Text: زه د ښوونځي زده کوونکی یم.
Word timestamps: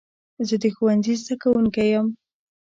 زه 0.47 0.55
د 0.63 0.65
ښوونځي 0.75 1.13
زده 1.21 1.35
کوونکی 1.41 1.85
یم. 1.93 2.07